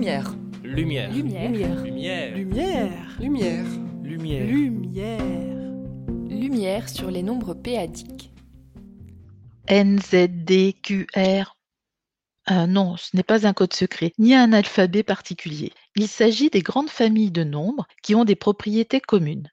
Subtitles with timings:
[0.00, 0.32] Lumière.
[0.64, 1.12] Lumière.
[1.12, 1.50] Lumière.
[1.50, 2.34] Lumière.
[2.34, 2.36] Lumière.
[3.20, 3.66] Lumière.
[4.02, 4.46] Lumière.
[4.46, 5.20] Lumière.
[6.30, 8.32] Lumière sur les nombres péadiques.
[9.68, 11.54] N, Z, D, Q, R.
[12.46, 15.70] Ah non, ce n'est pas un code secret, ni un alphabet particulier.
[15.96, 19.50] Il s'agit des grandes familles de nombres qui ont des propriétés communes.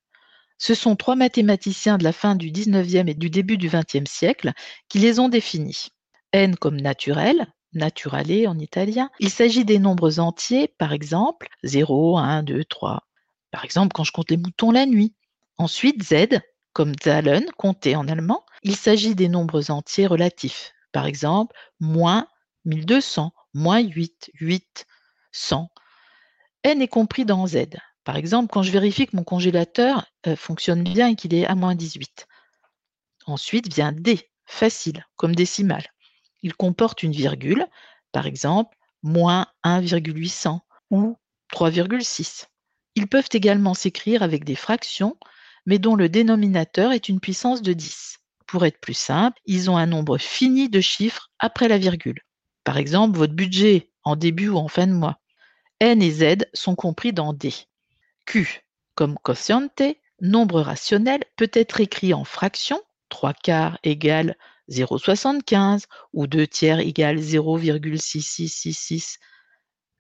[0.60, 4.54] Ce sont trois mathématiciens de la fin du 19e et du début du 20e siècle
[4.88, 5.90] qui les ont définis.
[6.32, 9.10] N comme naturel, naturale en italien.
[9.20, 13.04] Il s'agit des nombres entiers, par exemple 0, 1, 2, 3.
[13.52, 15.14] Par exemple, quand je compte les moutons la nuit.
[15.58, 16.40] Ensuite, Z
[16.78, 18.46] comme Zahlen, compté en allemand.
[18.62, 20.74] Il s'agit des nombres entiers relatifs.
[20.92, 22.28] Par exemple, moins
[22.66, 24.86] 1200, moins 8, 8,
[25.32, 25.72] 100.
[26.62, 27.66] N est compris dans Z.
[28.04, 31.56] Par exemple, quand je vérifie que mon congélateur euh, fonctionne bien et qu'il est à
[31.56, 32.28] moins 18.
[33.26, 35.84] Ensuite vient D, facile, comme décimal.
[36.44, 37.68] Il comporte une virgule,
[38.12, 41.18] par exemple, moins 1,800 ou
[41.54, 42.46] 3,6.
[42.96, 45.18] Ils peuvent également s'écrire avec des fractions,
[45.66, 48.20] mais dont le dénominateur est une puissance de 10.
[48.48, 52.22] Pour être plus simple, ils ont un nombre fini de chiffres après la virgule.
[52.64, 55.20] Par exemple, votre budget en début ou en fin de mois.
[55.80, 57.54] N et Z sont compris dans D.
[58.26, 59.82] Q, comme quotiente,
[60.22, 64.38] nombre rationnel, peut être écrit en fraction, 3 quarts égale
[64.70, 69.18] 0,75 ou 2 tiers égale 0,6666.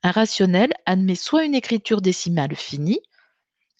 [0.03, 2.99] Un rationnel admet soit une écriture décimale finie,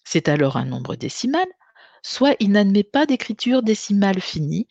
[0.04, 1.46] c'est alors un nombre décimal,
[2.02, 4.66] soit il n'admet pas d'écriture décimale finie,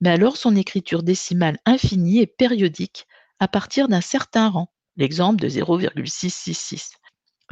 [0.00, 3.06] mais alors son écriture décimale infinie est périodique
[3.40, 6.92] à partir d'un certain rang, l'exemple de 0,666.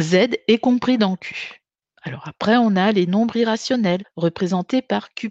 [0.01, 0.15] Z
[0.49, 1.63] est compris dans Q.
[2.03, 5.31] Alors après, on a les nombres irrationnels, représentés par Q'.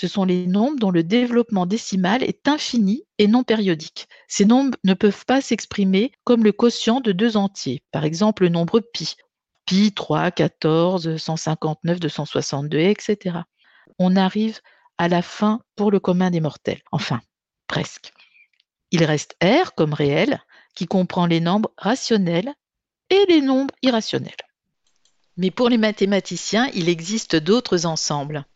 [0.00, 4.06] Ce sont les nombres dont le développement décimal est infini et non périodique.
[4.28, 8.48] Ces nombres ne peuvent pas s'exprimer comme le quotient de deux entiers, par exemple le
[8.48, 9.16] nombre pi,
[9.66, 13.38] pi 3, 14, 159, 262, etc.
[13.98, 14.60] On arrive
[14.98, 16.82] à la fin pour le commun des mortels.
[16.92, 17.20] Enfin,
[17.66, 18.12] presque.
[18.92, 20.40] Il reste R comme réel,
[20.76, 22.54] qui comprend les nombres rationnels
[23.10, 24.30] et les nombres irrationnels.
[25.36, 28.46] Mais pour les mathématiciens, il existe d'autres ensembles.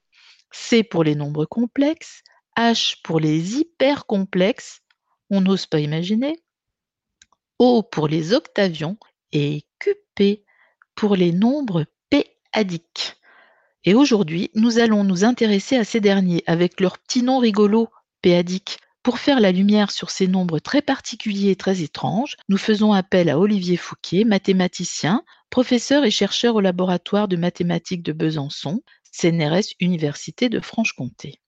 [0.53, 2.23] C pour les nombres complexes,
[2.57, 4.81] H pour les hypercomplexes,
[5.31, 6.43] on n'ose pas imaginer,
[7.59, 8.99] O pour les octavions
[9.33, 10.45] et QP
[10.95, 13.17] pour les nombres p-adiques.
[13.85, 17.89] Et aujourd'hui, nous allons nous intéresser à ces derniers avec leur petit nom rigolo,
[18.21, 18.79] p-adiques.
[19.03, 23.29] Pour faire la lumière sur ces nombres très particuliers et très étranges, nous faisons appel
[23.29, 30.49] à Olivier Fouquet, mathématicien, professeur et chercheur au laboratoire de mathématiques de Besançon, CNRS Université
[30.49, 31.39] de Franche-Comté.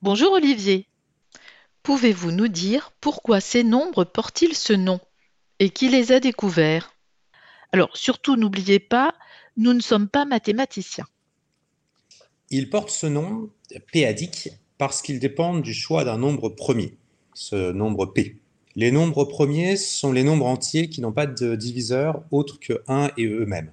[0.00, 0.88] Bonjour Olivier.
[1.82, 5.00] Pouvez-vous nous dire pourquoi ces nombres portent-ils ce nom
[5.58, 6.94] et qui les a découverts?
[7.72, 9.14] Alors surtout n'oubliez pas,
[9.58, 11.06] nous ne sommes pas mathématiciens.
[12.48, 13.50] Ils portent ce nom
[13.92, 14.48] péadique
[14.78, 16.96] parce qu'ils dépendent du choix d'un nombre premier,
[17.34, 18.40] ce nombre P.
[18.76, 23.10] Les nombres premiers sont les nombres entiers qui n'ont pas de diviseur autre que 1
[23.18, 23.72] et eux-mêmes.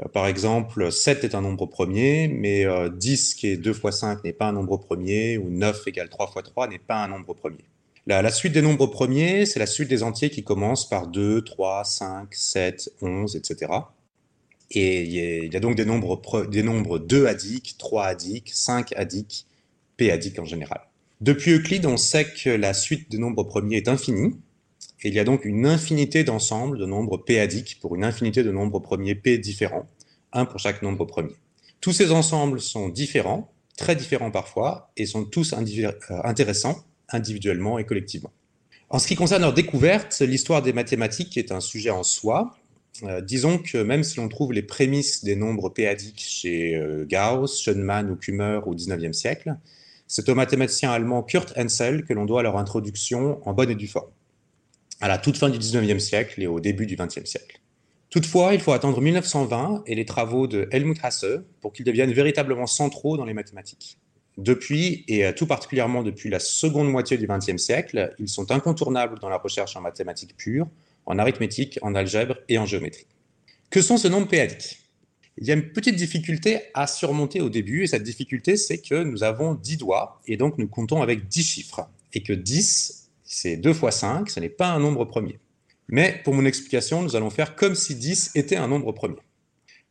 [0.00, 3.92] Euh, par exemple, 7 est un nombre premier, mais 10 euh, qui est 2 fois
[3.92, 7.08] 5 n'est pas un nombre premier, ou 9 égale 3 fois 3 n'est pas un
[7.08, 7.64] nombre premier.
[8.06, 11.84] La, suite des nombres premiers, c'est la suite des entiers qui commencent par 2, 3,
[11.84, 13.72] 5, 7, 11, etc.
[14.70, 19.46] Et il y a donc des nombres, des nombres 2 adiques, 3 adiques, 5 adiques,
[19.96, 20.82] p adiques en général.
[21.22, 24.34] Depuis Euclide, on sait que la suite des nombres premiers est infinie,
[25.04, 28.50] et il y a donc une infinité d'ensembles de nombres p-adiques pour une infinité de
[28.50, 29.86] nombres premiers p différents,
[30.32, 31.34] un pour chaque nombre premier.
[31.82, 35.90] Tous ces ensembles sont différents, très différents parfois, et sont tous euh,
[36.24, 38.32] intéressants individuellement et collectivement.
[38.88, 42.56] En ce qui concerne leur découverte, l'histoire des mathématiques est un sujet en soi.
[43.02, 47.62] Euh, disons que même si l'on trouve les prémices des nombres p-adiques chez euh, Gauss,
[47.62, 49.54] Schoenmann ou Kummer au XIXe siècle,
[50.06, 53.88] c'est au mathématicien allemand Kurt Hensel que l'on doit leur introduction en bonne et due
[53.88, 54.10] forme,
[55.04, 57.60] à la toute fin du XIXe siècle et au début du XXe siècle.
[58.08, 61.26] Toutefois, il faut attendre 1920 et les travaux de Helmut Hasse
[61.60, 63.98] pour qu'ils deviennent véritablement centraux dans les mathématiques.
[64.38, 69.28] Depuis, et tout particulièrement depuis la seconde moitié du XXe siècle, ils sont incontournables dans
[69.28, 70.68] la recherche en mathématiques pures,
[71.04, 73.06] en arithmétique, en algèbre et en géométrie.
[73.68, 74.88] Que sont ces nombres péadiques?
[75.36, 79.04] Il y a une petite difficulté à surmonter au début, et cette difficulté, c'est que
[79.04, 83.56] nous avons 10 doigts, et donc nous comptons avec 10 chiffres, et que 10, c'est
[83.56, 85.40] 2 fois 5, ce n'est pas un nombre premier.
[85.88, 89.20] Mais pour mon explication, nous allons faire comme si 10 était un nombre premier.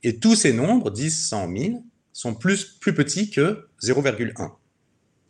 [0.03, 4.53] Et tous ces nombres, 10, 100, 1000, sont plus, plus petits que 0,1.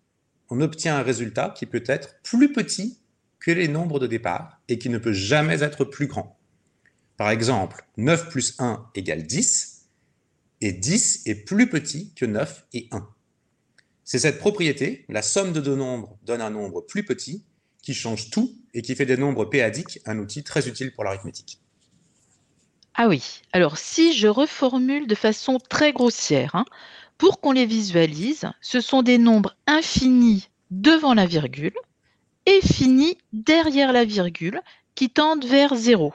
[0.49, 2.99] on obtient un résultat qui peut être plus petit
[3.39, 6.39] que les nombres de départ et qui ne peut jamais être plus grand.
[7.17, 9.79] Par exemple, 9 plus 1 égale 10,
[10.61, 13.07] et 10 est plus petit que 9 et 1.
[14.03, 17.45] C'est cette propriété, la somme de deux nombres donne un nombre plus petit,
[17.81, 21.59] qui change tout et qui fait des nombres péadiques un outil très utile pour l'arithmétique.
[22.95, 26.65] Ah oui, alors si je reformule de façon très grossière, hein,
[27.17, 31.75] pour qu'on les visualise, ce sont des nombres infinis devant la virgule
[32.45, 34.61] et finis derrière la virgule
[34.95, 36.13] qui tendent vers 0.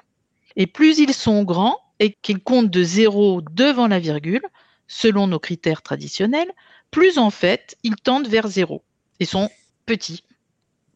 [0.57, 4.43] Et plus ils sont grands et qu'ils comptent de 0 devant la virgule,
[4.87, 6.51] selon nos critères traditionnels,
[6.91, 8.83] plus en fait ils tendent vers 0
[9.21, 9.51] et sont
[9.87, 10.23] petits.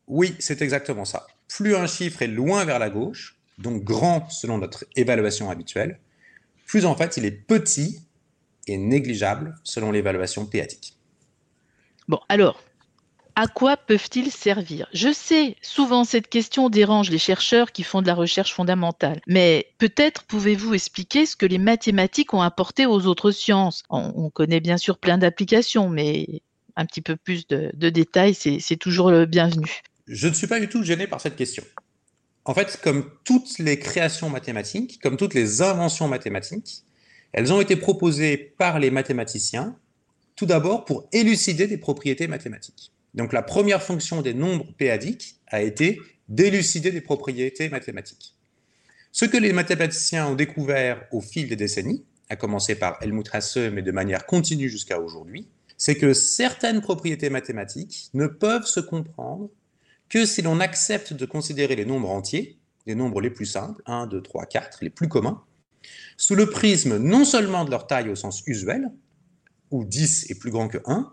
[0.08, 1.26] Oui, c'est exactement ça.
[1.48, 6.00] Plus un chiffre est loin vers la gauche, donc grand selon notre évaluation habituelle,
[6.66, 8.00] plus en fait il est petit
[8.66, 10.96] et négligeable selon l'évaluation péatique.
[12.08, 12.62] Bon, alors,
[13.34, 14.88] à quoi peuvent-ils servir?
[14.92, 19.70] Je sais, souvent cette question dérange les chercheurs qui font de la recherche fondamentale, mais
[19.78, 23.84] peut-être pouvez-vous expliquer ce que les mathématiques ont apporté aux autres sciences?
[23.90, 26.42] On, connaît bien sûr plein d'applications, mais
[26.76, 29.82] un petit peu plus de, de détails, c'est toujours le bienvenu.
[30.08, 31.62] Je ne suis pas du tout gêné par cette question.
[32.46, 36.82] En fait, comme toutes les créations mathématiques, comme toutes les inventions mathématiques,
[37.32, 39.76] elles ont été proposées par les mathématiciens,
[40.34, 42.90] tout d'abord pour élucider des propriétés mathématiques.
[43.12, 48.34] Donc la première fonction des nombres péadiques a été d'élucider des propriétés mathématiques.
[49.12, 53.56] Ce que les mathématiciens ont découvert au fil des décennies, à commencer par Helmut Hasse,
[53.56, 59.50] mais de manière continue jusqu'à aujourd'hui, c'est que certaines propriétés mathématiques ne peuvent se comprendre
[60.08, 64.06] que si l'on accepte de considérer les nombres entiers, les nombres les plus simples, 1,
[64.06, 65.42] 2, 3, 4, les plus communs,
[66.16, 68.90] sous le prisme non seulement de leur taille au sens usuel,
[69.70, 71.12] où 10 est plus grand que 1,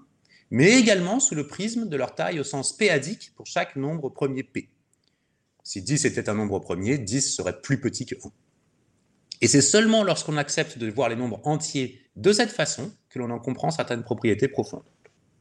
[0.51, 4.43] mais également sous le prisme de leur taille au sens péadique pour chaque nombre premier
[4.43, 4.69] P.
[5.63, 8.31] Si 10 était un nombre premier, 10 serait plus petit que 1.
[9.41, 13.29] Et c'est seulement lorsqu'on accepte de voir les nombres entiers de cette façon que l'on
[13.31, 14.85] en comprend certaines propriétés profondes.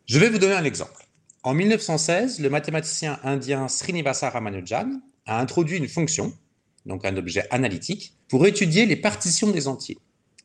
[0.07, 1.04] Je vais vous donner un exemple.
[1.45, 6.33] En 1916, le mathématicien indien Srinivasa Ramanujan a introduit une fonction,
[6.87, 9.99] donc un objet analytique, pour étudier les partitions des entiers,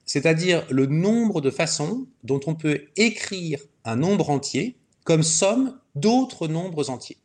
[0.06, 4.76] c'est-à-dire le nombre de façons dont on peut écrire un nombre entier
[5.06, 7.18] comme somme d'autres nombres entiers.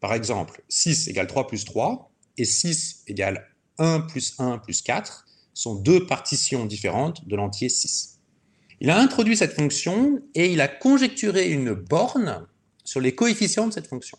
[0.00, 5.24] Par exemple, 6 égale 3 plus 3 et 6 égale 1 plus 1 plus 4
[5.54, 8.20] sont deux partitions différentes de l'entier 6.
[8.82, 12.46] Il a introduit cette fonction et il a conjecturé une borne
[12.84, 14.18] sur les coefficients de cette fonction.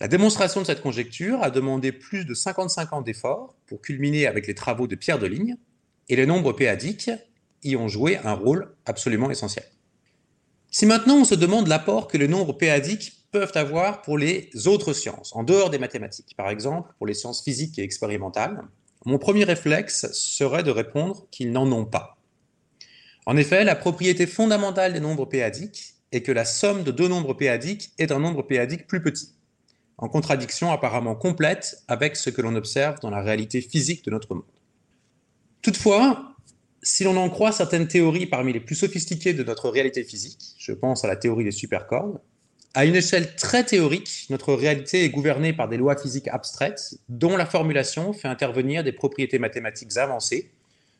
[0.00, 4.46] La démonstration de cette conjecture a demandé plus de 55 ans d'efforts pour culminer avec
[4.46, 5.56] les travaux de Pierre Deligne,
[6.08, 7.10] et les nombres péadiques
[7.62, 9.66] y ont joué un rôle absolument essentiel.
[10.70, 14.92] Si maintenant on se demande l'apport que les nombres péadiques peuvent avoir pour les autres
[14.92, 18.62] sciences, en dehors des mathématiques, par exemple pour les sciences physiques et expérimentales,
[19.04, 22.18] mon premier réflexe serait de répondre qu'ils n'en ont pas.
[23.26, 27.34] En effet, la propriété fondamentale des nombres péadiques est que la somme de deux nombres
[27.34, 29.30] péadiques est un nombre péadique plus petit,
[29.98, 34.34] en contradiction apparemment complète avec ce que l'on observe dans la réalité physique de notre
[34.34, 34.44] monde.
[35.62, 36.34] Toutefois,
[36.82, 40.72] si l'on en croit certaines théories parmi les plus sophistiquées de notre réalité physique, je
[40.72, 42.18] pense à la théorie des supercordes,
[42.72, 47.36] à une échelle très théorique, notre réalité est gouvernée par des lois physiques abstraites dont
[47.36, 50.52] la formulation fait intervenir des propriétés mathématiques avancées,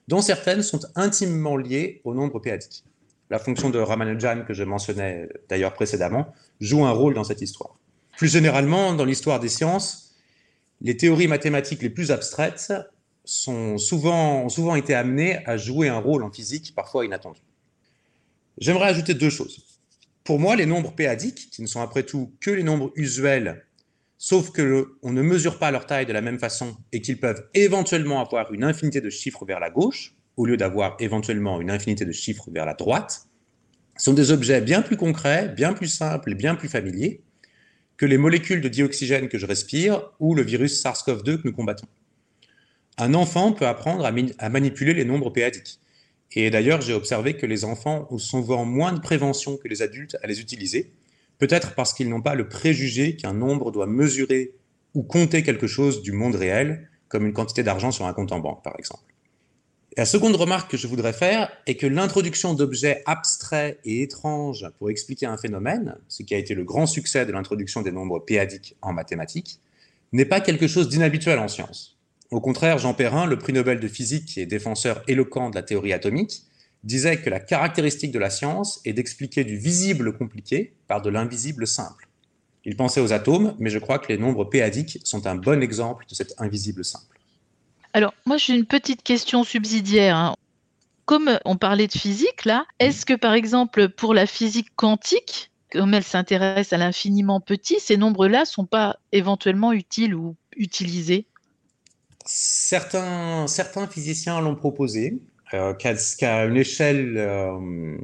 [0.08, 2.84] dont certaines sont intimement liées au nombre péadique.
[3.30, 7.78] La fonction de Ramanujan, que je mentionnais d'ailleurs précédemment, joue un rôle dans cette histoire.
[8.18, 10.16] Plus généralement, dans l'histoire des sciences,
[10.80, 12.72] les théories mathématiques les plus abstraites
[13.24, 17.40] sont souvent, ont souvent été amenées à jouer un rôle en physique parfois inattendu.
[18.58, 19.64] J'aimerais ajouter deux choses.
[20.24, 23.64] Pour moi, les nombres péadiques, qui ne sont après tout que les nombres usuels,
[24.18, 27.48] sauf que on ne mesure pas leur taille de la même façon et qu'ils peuvent
[27.54, 32.04] éventuellement avoir une infinité de chiffres vers la gauche, au lieu d'avoir éventuellement une infinité
[32.04, 33.26] de chiffres vers la droite,
[33.96, 37.22] sont des objets bien plus concrets, bien plus simples et bien plus familiers
[38.00, 41.86] que les molécules de dioxygène que je respire ou le virus SARS-CoV-2 que nous combattons.
[42.96, 45.80] Un enfant peut apprendre à, manipuler les nombres péadiques.
[46.32, 50.16] Et d'ailleurs, j'ai observé que les enfants ont souvent moins de prévention que les adultes
[50.22, 50.94] à les utiliser,
[51.38, 54.54] peut-être parce qu'ils n'ont pas le préjugé qu'un nombre doit mesurer
[54.94, 58.40] ou compter quelque chose du monde réel, comme une quantité d'argent sur un compte en
[58.40, 59.09] banque, par exemple.
[60.00, 64.88] La seconde remarque que je voudrais faire est que l'introduction d'objets abstraits et étranges pour
[64.88, 68.76] expliquer un phénomène, ce qui a été le grand succès de l'introduction des nombres péadiques
[68.80, 69.60] en mathématiques,
[70.12, 71.98] n'est pas quelque chose d'inhabituel en science.
[72.30, 75.92] Au contraire, Jean Perrin, le prix Nobel de physique et défenseur éloquent de la théorie
[75.92, 76.44] atomique,
[76.82, 81.66] disait que la caractéristique de la science est d'expliquer du visible compliqué par de l'invisible
[81.66, 82.08] simple.
[82.64, 86.06] Il pensait aux atomes, mais je crois que les nombres péadiques sont un bon exemple
[86.08, 87.19] de cet invisible simple.
[87.92, 90.16] Alors, moi, j'ai une petite question subsidiaire.
[90.16, 90.34] Hein.
[91.06, 95.94] Comme on parlait de physique, là, est-ce que, par exemple, pour la physique quantique, comme
[95.94, 101.26] elle s'intéresse à l'infiniment petit, ces nombres-là sont pas éventuellement utiles ou utilisés?
[102.26, 105.20] Certains, certains physiciens l'ont proposé,
[105.52, 107.96] euh, qu'à une échelle euh,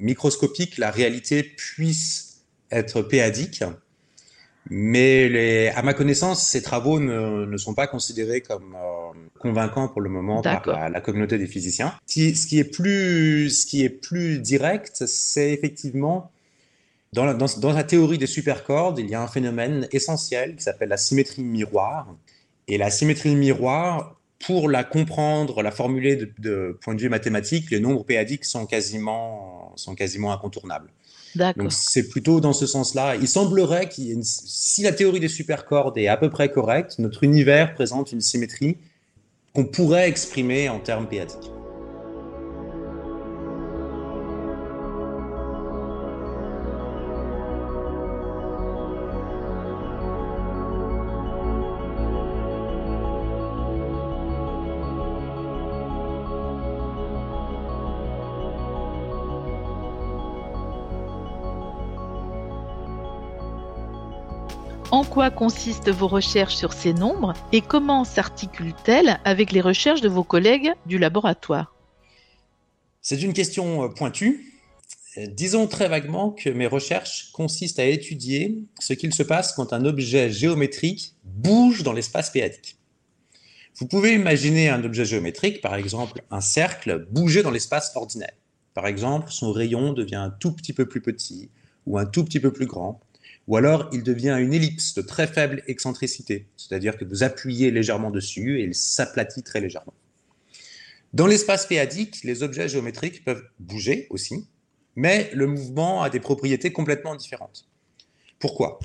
[0.00, 2.42] microscopique, la réalité puisse
[2.72, 3.62] être péadique.
[4.70, 9.88] Mais les, à ma connaissance, ces travaux ne, ne sont pas considérés comme euh, convaincants
[9.88, 11.94] pour le moment par la, la, communauté des physiciens.
[12.06, 16.30] Ce qui est plus, ce qui est plus direct, c'est effectivement
[17.12, 20.62] dans la, dans, dans la théorie des supercordes, il y a un phénomène essentiel qui
[20.62, 22.14] s'appelle la symétrie miroir,
[22.66, 27.80] et la symétrie miroir, pour la comprendre, la formuler de, point de vue mathématique, les
[27.80, 30.90] nombres péadiques sont quasiment, sont quasiment incontournables.
[31.56, 33.16] Donc c'est plutôt dans ce sens-là.
[33.16, 37.74] Il semblerait qu'il si la théorie des supercordes est à peu près correcte, notre univers
[37.74, 38.76] présente une symétrie
[39.54, 41.50] qu'on pourrait exprimer en termes péadiques.
[64.90, 70.08] En quoi consistent vos recherches sur ces nombres et comment s'articulent-elles avec les recherches de
[70.08, 71.74] vos collègues du laboratoire?
[73.02, 74.54] C'est une question euh, pointue.
[75.18, 79.74] Euh, disons très vaguement que mes recherches consistent à étudier ce qu'il se passe quand
[79.74, 82.78] un objet géométrique bouge dans l'espace péadique.
[83.76, 88.32] Vous pouvez imaginer un objet géométrique, par exemple un cercle, bouger dans l'espace ordinaire.
[88.72, 91.50] Par exemple, son rayon devient un tout petit peu plus petit
[91.86, 93.00] ou un tout petit peu plus grand,
[93.48, 98.10] ou alors il devient une ellipse de très faible excentricité, c'est-à-dire que vous appuyez légèrement
[98.10, 99.94] dessus et il s'aplatit très légèrement.
[101.14, 104.46] Dans l'espace péadique, les objets géométriques peuvent bouger aussi,
[104.94, 107.66] mais le mouvement a des propriétés complètement différentes.
[108.38, 108.78] Pourquoi?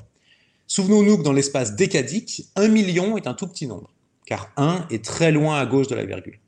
[0.66, 3.92] Souvenons-nous que dans l'espace décadique, 1 million est un tout petit nombre,
[4.24, 6.40] car 1 est très loin à gauche de la virgule.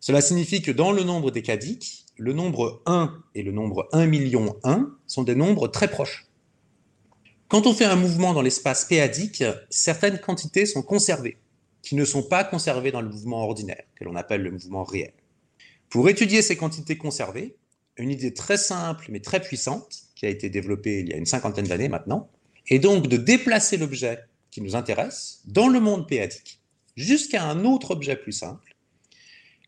[0.00, 4.56] Cela signifie que dans le nombre décadique, le nombre 1 et le nombre 1 million
[4.64, 6.27] 1 sont des nombres très proches.
[7.48, 11.38] Quand on fait un mouvement dans l'espace péadique, certaines quantités sont conservées,
[11.80, 15.14] qui ne sont pas conservées dans le mouvement ordinaire, que l'on appelle le mouvement réel.
[15.88, 17.56] Pour étudier ces quantités conservées,
[17.96, 21.24] une idée très simple mais très puissante, qui a été développée il y a une
[21.24, 22.28] cinquantaine d'années maintenant,
[22.68, 24.18] est donc de déplacer l'objet
[24.50, 26.60] qui nous intéresse dans le monde péadique
[26.96, 28.76] jusqu'à un autre objet plus simple,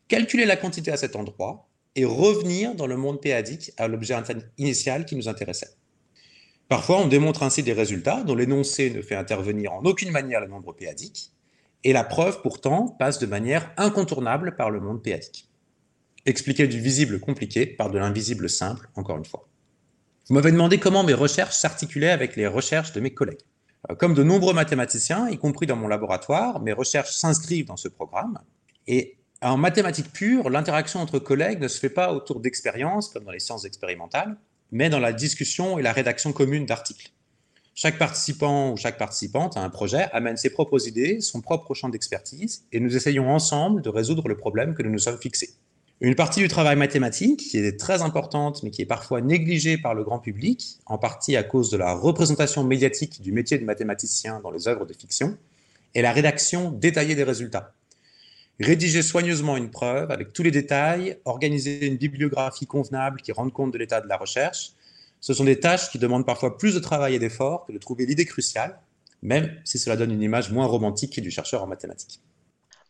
[0.07, 4.15] calculer la quantité à cet endroit et revenir dans le monde péadique à l'objet
[4.59, 5.80] initial qui nous intéressait.
[6.71, 10.47] Parfois, on démontre ainsi des résultats dont l'énoncé ne fait intervenir en aucune manière le
[10.47, 11.33] nombre péadique,
[11.83, 15.49] et la preuve pourtant passe de manière incontournable par le monde péadique.
[16.27, 19.49] Expliquer du visible compliqué par de l'invisible simple, encore une fois.
[20.29, 23.43] Vous m'avez demandé comment mes recherches s'articulaient avec les recherches de mes collègues.
[23.91, 27.89] Euh, comme de nombreux mathématiciens, y compris dans mon laboratoire, mes recherches s'inscrivent dans ce
[27.89, 28.39] programme.
[28.87, 33.33] Et en mathématiques pures, l'interaction entre collègues ne se fait pas autour d'expériences, comme dans
[33.33, 34.37] les sciences expérimentales,
[34.73, 37.11] mais dans la discussion et la rédaction commune d'articles.
[37.75, 41.89] Chaque participant ou chaque participante à un projet amène ses propres idées, son propre champ
[41.89, 45.51] d'expertise, et nous essayons ensemble de résoudre le problème que nous nous sommes fixés.
[46.03, 49.95] Une partie du travail mathématique, qui est très importante, mais qui est parfois négligée par
[49.95, 54.41] le grand public, en partie à cause de la représentation médiatique du métier de mathématicien
[54.43, 55.37] dans les œuvres de fiction,
[55.95, 57.75] est la rédaction détaillée des résultats.
[58.61, 63.73] Rédiger soigneusement une preuve avec tous les détails, organiser une bibliographie convenable qui rende compte
[63.73, 64.73] de l'état de la recherche,
[65.19, 68.05] ce sont des tâches qui demandent parfois plus de travail et d'effort que de trouver
[68.05, 68.79] l'idée cruciale,
[69.23, 72.21] même si cela donne une image moins romantique du chercheur en mathématiques.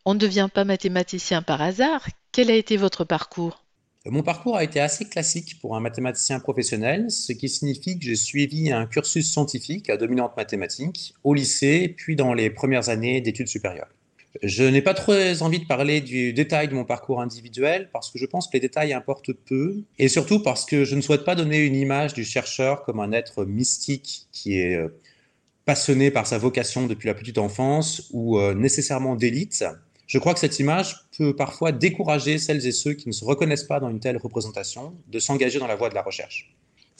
[0.04, 2.04] On ne devient pas mathématicien par hasard.
[2.32, 3.64] Quel a été votre parcours?
[4.06, 8.16] Mon parcours a été assez classique pour un mathématicien professionnel, ce qui signifie que j'ai
[8.16, 13.46] suivi un cursus scientifique à dominante mathématique au lycée, puis dans les premières années d'études
[13.46, 13.88] supérieures.
[14.42, 18.18] Je n'ai pas trop envie de parler du détail de mon parcours individuel parce que
[18.18, 21.34] je pense que les détails importent peu et surtout parce que je ne souhaite pas
[21.34, 25.00] donner une image du chercheur comme un être mystique qui est euh,
[25.64, 29.64] passionné par sa vocation depuis la petite enfance ou euh, nécessairement d'élite.
[30.07, 33.64] Je crois que cette image peut parfois décourager celles et ceux qui ne se reconnaissent
[33.64, 36.55] pas dans une telle représentation de s'engager dans la voie de la recherche.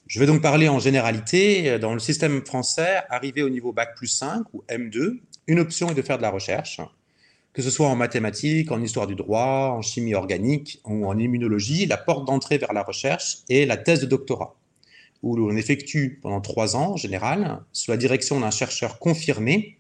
[0.09, 1.79] Je vais donc parler en généralité.
[1.79, 5.95] Dans le système français, arrivé au niveau Bac plus 5 ou M2, une option est
[5.95, 6.81] de faire de la recherche
[7.53, 11.87] que ce soit en mathématiques, en histoire du droit, en chimie organique ou en immunologie,
[11.87, 14.55] la porte d'entrée vers la recherche est la thèse de doctorat,
[15.23, 19.79] où l'on effectue pendant trois ans en général, sous la direction d'un chercheur confirmé,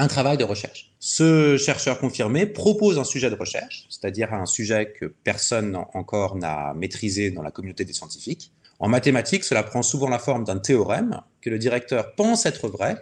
[0.00, 0.92] un travail de recherche.
[1.00, 6.72] Ce chercheur confirmé propose un sujet de recherche, c'est-à-dire un sujet que personne encore n'a
[6.74, 8.52] maîtrisé dans la communauté des scientifiques.
[8.78, 12.96] En mathématiques, cela prend souvent la forme d'un théorème que le directeur pense être vrai,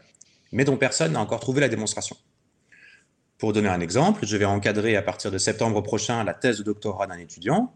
[0.52, 2.16] mais dont personne n'a encore trouvé la démonstration.
[3.38, 6.62] Pour donner un exemple, je vais encadrer à partir de septembre prochain la thèse de
[6.62, 7.72] doctorat d'un étudiant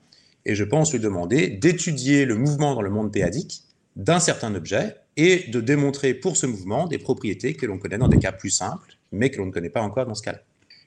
[0.46, 3.64] et je pense lui demander d'étudier le mouvement dans le monde péadique
[3.96, 8.08] d'un certain objet et de démontrer pour ce mouvement des propriétés que l'on connaît dans
[8.08, 10.40] des cas plus simples, mais que l'on ne connaît pas encore dans ce cas-là.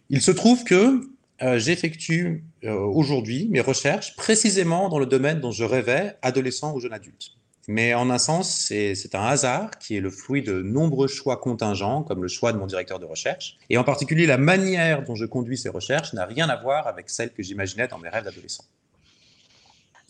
[0.09, 1.01] Il se trouve que
[1.43, 6.79] euh, j'effectue euh, aujourd'hui mes recherches précisément dans le domaine dont je rêvais, adolescent ou
[6.79, 7.33] jeune adulte.
[7.67, 12.03] Mais en un sens, c'est un hasard qui est le fruit de nombreux choix contingents,
[12.03, 13.57] comme le choix de mon directeur de recherche.
[13.69, 17.09] Et en particulier, la manière dont je conduis ces recherches n'a rien à voir avec
[17.09, 18.65] celle que j'imaginais dans mes rêves d'adolescent.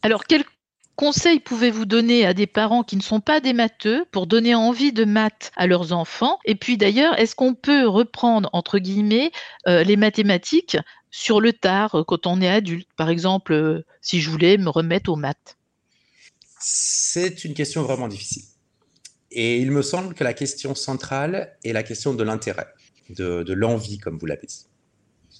[0.01, 0.43] Alors, quels
[0.95, 4.91] conseils pouvez-vous donner à des parents qui ne sont pas des matheux pour donner envie
[4.91, 6.39] de maths à leurs enfants?
[6.45, 9.31] Et puis d'ailleurs, est-ce qu'on peut reprendre, entre guillemets,
[9.67, 10.77] euh, les mathématiques
[11.11, 12.89] sur le tard, euh, quand on est adulte?
[12.97, 15.57] Par exemple, euh, si je voulais me remettre aux maths.
[16.65, 18.45] C'est une question vraiment difficile.
[19.31, 22.67] Et il me semble que la question centrale est la question de l'intérêt,
[23.09, 24.65] de, l'envie, comme vous l'avez dit.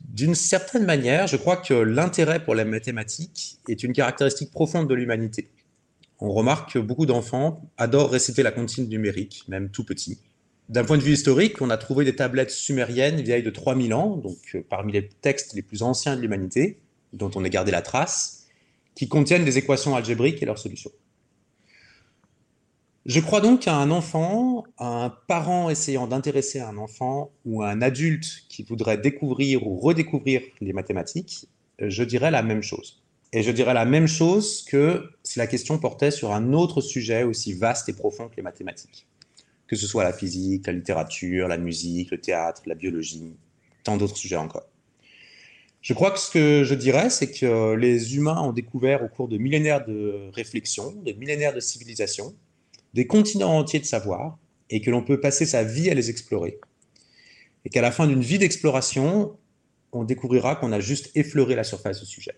[0.04, 4.96] D'une certaine manière, je crois que l'intérêt pour la mathématique est une caractéristique profonde de
[4.96, 5.50] l'humanité.
[6.20, 10.20] On remarque que beaucoup d'enfants adorent réciter la comptine numérique, même tout petit.
[10.68, 14.18] D'un point de vue historique, on a trouvé des tablettes sumériennes vieilles de 3000 ans,
[14.18, 16.82] donc euh, parmi les textes les plus anciens de l'humanité,
[17.14, 18.48] dont on a gardé la trace,
[18.94, 20.92] qui contiennent des équations algébriques et leurs solutions.
[23.06, 28.46] Je crois donc qu'à un enfant, un parent essayant d'intéresser un enfant ou un adulte
[28.48, 33.04] qui voudrait découvrir ou redécouvrir les mathématiques, je dirais la même chose.
[33.34, 37.24] Et je dirais la même chose que si la question portait sur un autre sujet
[37.24, 39.06] aussi vaste et profond que les mathématiques.
[39.68, 43.36] Que ce soit la physique, la littérature, la musique, le théâtre, la biologie,
[43.84, 44.68] tant d'autres sujets encore.
[45.82, 49.28] Je crois que ce que je dirais, c'est que les humains ont découvert au cours
[49.28, 52.34] de millénaires de réflexion, de millénaires de civilisation,
[52.94, 54.38] des continents entiers de savoir
[54.70, 56.60] et que l'on peut passer sa vie à les explorer.
[57.66, 59.38] Et qu'à la fin d'une vie d'exploration,
[59.92, 62.36] on découvrira qu'on a juste effleuré la surface du sujet.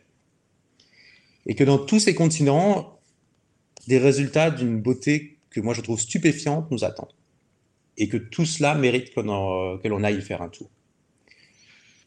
[1.46, 3.00] Et que dans tous ces continents,
[3.88, 7.16] des résultats d'une beauté que moi je trouve stupéfiante nous attendent.
[7.98, 9.22] Et que tout cela mérite que
[9.88, 10.70] l'on aille faire un tour.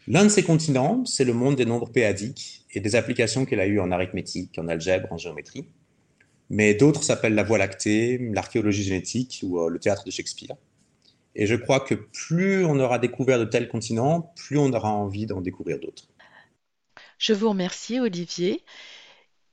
[0.06, 3.66] L'un de ces continents, c'est le monde des nombres péadiques et des applications qu'elle a
[3.66, 5.66] eues en arithmétique, en algèbre, en géométrie.
[6.50, 10.56] Mais d'autres s'appellent la Voie lactée, l'archéologie génétique ou euh, le théâtre de Shakespeare.
[11.34, 15.26] Et je crois que plus on aura découvert de tels continents, plus on aura envie
[15.26, 16.08] d'en découvrir d'autres.
[17.18, 18.64] Je vous remercie, Olivier,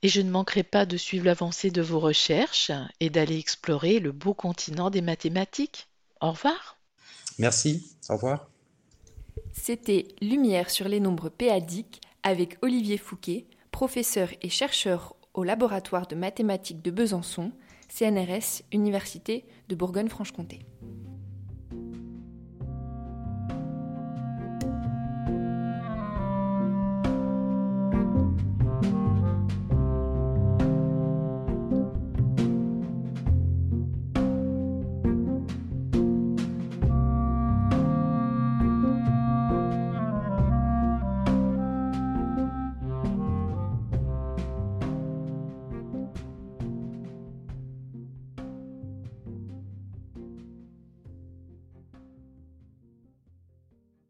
[0.02, 4.12] et je ne manquerai pas de suivre l'avancée de vos recherches et d'aller explorer le
[4.12, 5.88] beau continent des mathématiques.
[6.20, 6.78] Au revoir.
[7.38, 8.48] Merci, au revoir.
[9.52, 16.16] C'était Lumière sur les nombres péadiques avec Olivier Fouquet, professeur et chercheur au laboratoire de
[16.16, 17.52] mathématiques de Besançon,
[17.88, 20.60] CNRS, Université de Bourgogne-Franche-Comté.